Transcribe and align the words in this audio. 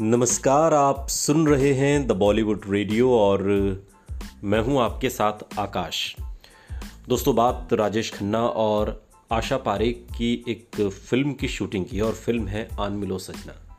नमस्कार, 0.00 0.74
आप 0.74 1.08
सुन 1.08 1.46
रहे 1.48 1.72
हैं 1.74 2.06
द 2.06 2.12
बॉलीवुड 2.12 2.62
रेडियो 2.68 3.10
और 3.12 3.42
मैं 4.44 4.60
हूँ 4.60 4.80
आपके 4.80 5.10
साथ 5.10 5.58
आकाश। 5.58 6.16
दोस्तों, 7.08 7.34
बात 7.36 7.72
राजेश 7.72 8.12
खन्ना 8.14 8.40
और 8.40 9.04
आशा 9.32 9.56
पारेख 9.56 10.06
की 10.16 10.32
एक 10.48 10.80
फ़िल्म 10.90 11.32
की 11.32 11.48
शूटिंग 11.48 11.84
की 11.84 12.00
और 12.00 12.12
फ़िल्म 12.12 12.48
है 12.48 12.68
आन 12.80 12.92
मिलो 12.92 13.18
सजना। 13.18 13.76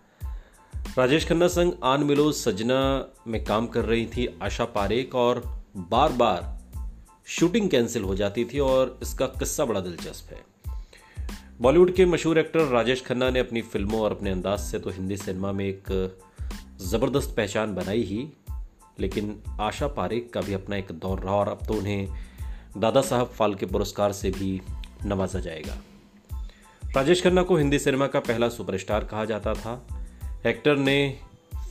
राजेश 0.97 1.27
खन्ना 1.27 1.47
संग 1.47 1.73
आन 1.83 2.03
मिलो 2.03 2.31
सजना 2.31 3.09
में 3.27 3.43
काम 3.43 3.67
कर 3.67 3.85
रही 3.85 4.05
थी 4.05 4.39
आशा 4.41 4.65
पारेख 4.65 5.15
और 5.15 5.43
बार 5.77 6.11
बार 6.11 6.57
शूटिंग 7.27 7.69
कैंसिल 7.69 8.03
हो 8.03 8.15
जाती 8.15 8.45
थी 8.45 8.59
और 8.59 8.99
इसका 9.01 9.25
किस्सा 9.25 9.65
बड़ा 9.65 9.79
दिलचस्प 9.79 10.33
है। 10.33 10.52
बॉलीवुड 11.63 11.91
के 11.95 12.05
मशहूर 12.05 12.37
एक्टर 12.39 12.65
राजेश 12.67 13.03
खन्ना 13.05 13.29
ने 13.29 13.39
अपनी 13.39 13.61
फ़िल्मों 13.61 13.99
और 14.01 14.11
अपने 14.11 14.31
अंदाज 14.31 14.59
से 14.59 14.79
तो 14.79 14.89
हिंदी 14.89 15.17
सिनेमा 15.17 15.51
में 15.51 15.65
एक 15.65 15.87
ज़बरदस्त 16.81 17.33
पहचान 17.37 17.75
बनाई 17.75 18.01
ही, 18.03 18.27
लेकिन 18.99 19.41
आशा 19.61 19.87
पारेख 19.87 20.29
का 20.33 20.41
भी 20.41 20.53
अपना 20.53 20.75
एक 20.75 20.91
दौर 20.93 21.19
रहा 21.19 21.35
और 21.35 21.49
अब 21.49 21.65
तो 21.67 21.73
उन्हें 21.73 22.07
दादा 22.77 23.01
साहब 23.01 23.27
फाल्के 23.29 23.65
पुरस्कार 23.65 24.11
से 24.11 24.31
भी 24.31 24.61
नवाजा 25.05 25.39
जाएगा। 25.39 25.77
राजेश 26.95 27.23
खन्ना 27.23 27.43
को 27.43 27.57
हिंदी 27.57 27.79
सिनेमा 27.79 28.07
का 28.07 28.19
पहला 28.19 28.49
सुपरस्टार 28.49 29.03
कहा 29.03 29.25
जाता 29.25 29.53
था। 29.53 29.81
एक्टर 30.47 30.77
ने 30.77 30.97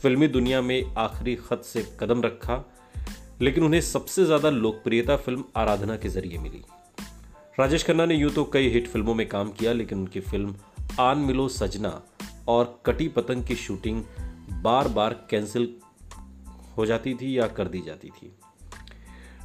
फिल्मी 0.01 0.27
दुनिया 0.29 0.61
में 0.61 0.93
आखिरी 0.97 1.35
खत 1.47 1.61
से 1.65 1.87
कदम 1.99 2.21
रखा, 2.21 2.63
लेकिन 3.41 3.63
उन्हें 3.63 3.81
सबसे 3.87 4.25
ज़्यादा 4.25 4.49
लोकप्रियता 4.49 5.15
फ़िल्म 5.17 5.43
आराधना 5.55 5.97
के 5.97 6.09
ज़रिए 6.09 6.37
मिली। 6.37 6.63
राजेश 7.59 7.83
खन्ना 7.83 8.05
ने 8.05 8.15
यूँ 8.15 8.31
तो 8.31 8.43
कई 8.43 8.69
हिट 8.69 8.87
फ़िल्मों 8.87 9.13
में 9.15 9.27
काम 9.29 9.51
किया, 9.51 9.73
लेकिन 9.73 9.97
उनकी 9.97 10.19
फ़िल्म 10.19 10.55
आन 10.99 11.17
मिलो 11.17 11.47
सजना 11.47 12.01
और 12.47 12.81
कटी 12.85 13.07
पतंग 13.07 13.43
की 13.43 13.55
शूटिंग 13.55 14.03
बार 14.61 14.87
बार 14.87 15.13
कैंसिल 15.29 15.75
हो 16.77 16.85
जाती 16.85 17.13
थी 17.13 17.39
या 17.39 17.47
कर 17.47 17.67
दी 17.67 17.81
जाती 17.81 18.09
थी। 18.09 18.31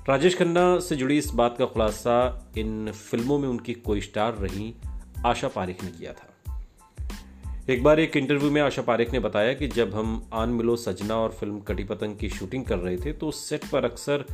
राजेश 0.08 0.38
खन्ना 0.38 0.78
से 0.80 0.96
जुड़ी 0.96 1.18
इस 1.18 1.30
बात 1.34 1.56
का 1.58 1.66
खुलासा 1.66 2.48
इन 2.58 2.90
फ़िल्मों 2.92 3.38
में 3.38 3.48
उनकी 3.48 3.74
कोई 3.74 4.00
स्टार 4.00 4.34
रही 4.34 4.74
आशा 5.26 5.48
पारेख 5.48 5.84
ने 5.84 5.90
किया 5.90 6.12
था। 6.12 6.34
एक 7.70 7.82
बार 7.82 8.00
एक 8.00 8.16
इंटरव्यू 8.16 8.50
में 8.50 8.62
आशा 8.62 8.82
पारेख 8.82 9.12
ने 9.12 9.20
बताया 9.20 9.52
कि 9.52 9.68
जब 9.68 9.94
हम 9.94 10.30
आन 10.32 10.48
मिलो 10.48 10.76
सजना 10.76 11.16
और 11.16 11.30
फ़िल्म 11.30 11.60
कटी 11.60 11.84
पतंग 11.84 12.16
की 12.16 12.28
शूटिंग 12.28 12.64
कर 12.64 12.78
रहे 12.78 12.96
थे 12.96 13.12
तो 13.12 13.30
सेट 13.30 13.64
पर 13.64 13.84
अक्सर 13.84 14.24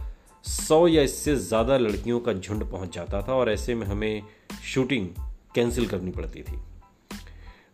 सौ 0.44 0.86
या 0.88 1.02
इससे 1.02 1.34
ज़्यादा 1.36 1.76
लड़कियों 1.78 2.20
का 2.20 2.32
झुंड 2.32 2.64
पहुँच 2.70 2.94
जाता 2.94 3.20
था 3.22 3.34
और 3.34 3.50
ऐसे 3.50 3.74
में 3.74 3.86
हमें 3.86 4.22
शूटिंग 4.64 5.08
कैंसिल 5.54 5.86
करनी 5.86 6.10
पड़ती 6.10 6.42
थी। 6.42 6.58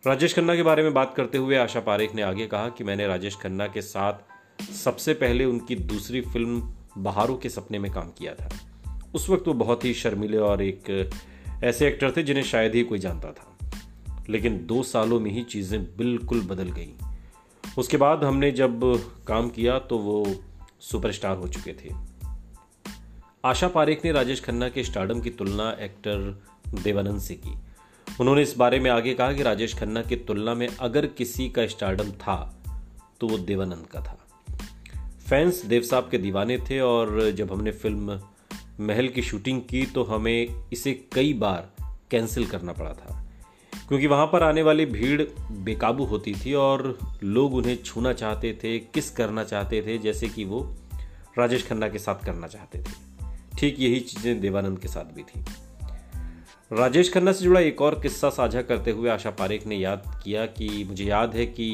राजेश 0.05 0.33
खन्ना 0.35 0.55
के 0.55 0.63
बारे 0.63 0.83
में 0.83 0.93
बात 0.93 1.13
करते 1.17 1.37
हुए 1.37 1.57
आशा 1.57 1.79
पारेख 1.79 2.15
ने 2.15 2.21
आगे 2.21 2.45
कहा 2.47 2.69
कि 2.69 2.83
मैंने 2.83 3.07
राजेश 3.07 3.35
खन्ना 3.35 3.67
के 3.67 3.81
साथ 3.81 4.71
सबसे 4.73 5.13
पहले 5.13 5.45
उनकी 5.45 5.75
दूसरी 5.75 6.21
फ़िल्म 6.21 6.61
बहारों 6.97 7.35
के 7.35 7.49
सपने 7.49 7.79
में 7.79 7.91
काम 7.91 8.09
किया 8.09 8.33
था। 8.33 8.49
उस 9.15 9.29
वक्त 9.29 9.47
वो 9.47 9.53
बहुत 9.53 9.85
ही 9.85 9.93
शर्मिले 9.93 10.37
और 10.37 10.61
एक 10.61 11.09
ऐसे 11.63 11.87
एक्टर 11.87 12.11
थे 12.11 12.23
जिन्हें 12.23 12.43
शायद 12.43 12.75
ही 12.75 12.83
कोई 12.83 12.99
जानता 12.99 13.31
था। 13.31 13.57
लेकिन 14.29 14.65
दो 14.65 14.81
सालों 14.83 15.19
में 15.19 15.31
ही 15.31 15.43
चीज़ें 15.43 15.83
बिल्कुल 15.97 16.41
बदल 16.41 16.71
गई। 16.71 16.93
उसके 17.77 17.97
बाद 17.97 18.23
हमने 18.23 18.51
जब 18.51 18.79
काम 19.27 19.49
किया 19.49 19.77
तो 19.79 19.97
वो 19.97 20.25
सुपरस्टार 20.81 21.37
हो 21.37 21.47
चुके 21.47 21.73
थे। 21.73 21.93
आशा 23.45 23.67
पारेख 23.67 24.03
ने 24.05 24.11
राजेश 24.11 24.41
खन्ना 24.43 24.69
के 24.69 24.83
स्टार्डम 24.83 25.21
की 25.21 25.29
तुलना 25.29 25.69
एक्टर 25.79 26.41
देवानंद 26.83 27.19
से 27.19 27.35
की। 27.35 27.53
उन्होंने 28.19 28.41
इस 28.41 28.57
बारे 28.57 28.79
में 28.79 28.91
आगे 28.91 29.13
कहा 29.13 29.33
कि 29.33 29.43
राजेश 29.43 29.73
खन्ना 29.75 30.01
की 30.01 30.15
तुलना 30.15 30.53
में 30.53 30.67
अगर 30.79 31.05
किसी 31.05 31.49
का 31.49 31.65
स्टार्डम 31.67 32.11
था 32.11 32.35
तो 33.21 33.27
वो 33.27 33.37
देवानंद 33.37 33.87
का 33.91 34.01
था। 34.01 34.17
फैंस 35.29 35.65
देव 35.65 35.81
साहब 35.81 36.07
के 36.11 36.17
दीवाने 36.17 36.57
थे 36.57 36.79
और 36.79 37.31
जब 37.31 37.51
हमने 37.51 37.71
फ़िल्म 37.71 38.21
महल 38.79 39.07
की 39.07 39.21
शूटिंग 39.21 39.61
की 39.61 39.85
तो 39.85 40.03
हमें 40.03 40.69
इसे 40.73 40.93
कई 41.13 41.33
बार 41.33 41.69
कैंसिल 42.11 42.47
करना 42.47 42.73
पड़ा 42.73 42.93
था। 42.93 43.25
क्योंकि 43.87 44.07
वहाँ 44.07 44.25
पर 44.27 44.43
आने 44.43 44.61
वाली 44.61 44.85
भीड़ 44.85 45.21
बेकाबू 45.51 46.03
होती 46.03 46.35
थी 46.35 46.53
और 46.53 46.97
लोग 47.23 47.53
उन्हें 47.53 47.83
छूना 47.83 48.13
चाहते 48.13 48.59
थे, 48.63 48.79
किस 48.79 49.09
करना 49.11 49.43
चाहते 49.43 49.81
थे, 49.81 49.97
जैसे 49.97 50.27
कि 50.27 50.45
वो 50.45 50.75
राजेश 51.37 51.67
खन्ना 51.67 51.89
के 51.89 51.99
साथ 51.99 52.25
करना 52.25 52.47
चाहते 52.47 52.79
थे। 52.79 53.10
ठीक 53.61 53.79
यही 53.79 53.99
चीज़ें 53.99 54.39
देवानंद 54.41 54.79
के 54.79 54.87
साथ 54.87 55.13
भी 55.15 55.23
थी। 55.23 55.43
राजेश 56.71 57.11
खन्ना 57.13 57.31
से 57.31 57.43
जुड़ा 57.43 57.59
एक 57.59 57.81
और 57.81 57.99
किस्सा 57.99 58.29
साझा 58.29 58.61
करते 58.61 58.91
हुए 58.91 59.09
आशा 59.09 59.29
पारेख 59.31 59.65
ने 59.67 59.75
याद 59.75 60.03
किया 60.23 60.45
कि 60.45 60.83
मुझे 60.83 61.05
याद 61.05 61.35
है 61.35 61.45
कि 61.45 61.67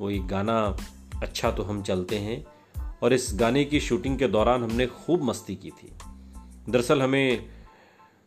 वो 0.00 0.10
एक 0.10 0.26
गाना 0.26 0.58
अच्छा 1.22 1.50
तो 1.50 1.62
हम 1.62 1.82
चलते 1.82 2.16
हैं, 2.16 2.44
और 3.02 3.12
इस 3.12 3.30
गाने 3.34 3.64
की 3.64 3.80
शूटिंग 3.80 4.18
के 4.18 4.28
दौरान 4.28 4.62
हमने 4.62 4.86
खूब 4.86 5.22
मस्ती 5.22 5.56
की 5.56 5.70
थी। 5.70 5.90
दरअसल 6.68 7.02
हमें 7.02 7.48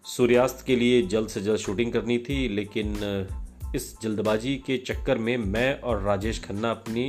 सूर्यास्त 0.06 0.64
के 0.68 0.76
लिए 0.76 1.02
जल्द 1.08 1.30
से 1.30 1.42
जल्द 1.42 1.60
शूटिंग 1.60 1.92
करनी 1.94 2.18
थी, 2.20 2.48
लेकिन 2.48 2.96
इस 3.76 3.96
जल्दबाजी 4.02 4.56
के 4.66 4.78
चक्कर 4.78 5.18
में 5.18 5.38
मैं 5.38 5.80
और 5.82 6.02
राजेश 6.02 6.44
खन्ना 6.44 6.72
अपनी 6.72 7.06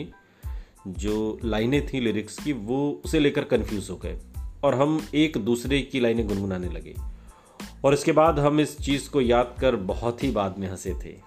जो 0.88 1.38
लाइनें 1.44 1.86
थी 1.86 2.00
लिरिक्स 2.00 2.38
की, 2.38 2.52
वो 2.52 3.02
उसे 3.04 3.20
लेकर 3.20 3.44
कंफ्यूज 3.46 3.90
हो 3.90 3.96
गए। 3.96 4.16
और 4.64 4.74
हम 4.74 5.06
एक 5.14 5.36
दूसरे 5.36 5.82
की 5.82 6.00
लाइनें 6.00 6.28
गुनगुनाने 6.28 6.68
लगे। 6.68 6.94
और 7.84 7.94
इसके 7.94 8.12
बाद 8.12 8.38
हम 8.38 8.60
इस 8.60 8.78
चीज़ 8.78 9.10
को 9.10 9.20
याद 9.20 9.56
कर 9.60 9.76
बहुत 9.76 10.24
ही 10.24 10.30
बाद 10.30 10.58
में 10.58 10.68
हंसे 10.68 10.94
थे। 10.94 11.20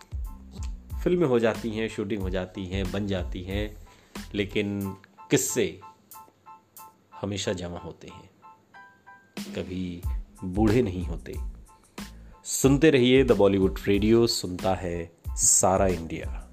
फ़िल्में 1.03 1.27
हो 1.27 1.39
जाती 1.39 1.69
हैं, 1.69 1.89
शूटिंग 1.89 2.21
हो 2.21 2.29
जाती 2.29 2.65
हैं, 2.65 2.91
बन 2.91 3.07
जाती 3.07 3.43
हैं, 3.43 3.87
लेकिन 4.33 4.91
किस्से 5.31 5.79
हमेशा 7.21 7.53
जमा 7.53 7.77
होते 7.77 8.07
हैं। 8.07 8.29
कभी 9.55 10.01
बूढ़े 10.43 10.81
नहीं 10.81 11.03
होते। 11.03 11.35
सुनते 12.43 12.89
रहिए 12.89 13.23
द 13.23 13.31
बॉलीवुड 13.31 13.79
रेडियो, 13.87 14.27
सुनता 14.27 14.75
है 14.75 15.11
सारा 15.29 15.87
इंडिया। 15.87 16.46